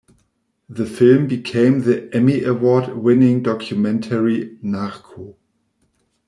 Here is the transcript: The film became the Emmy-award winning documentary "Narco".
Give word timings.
The 0.67 0.87
film 0.87 1.27
became 1.27 1.81
the 1.81 2.09
Emmy-award 2.11 2.97
winning 2.97 3.43
documentary 3.43 4.57
"Narco". 4.63 5.37